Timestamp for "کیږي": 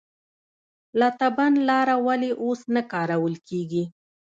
3.47-3.83